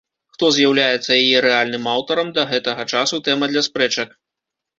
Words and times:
Хто 0.35 0.45
з'яўляецца 0.55 1.17
яе 1.23 1.37
рэальным 1.47 1.85
аўтарам, 1.91 2.33
да 2.39 2.47
гэтага 2.53 2.87
часу 2.95 3.21
тэма 3.29 3.45
для 3.53 3.65
спрэчак. 3.71 4.19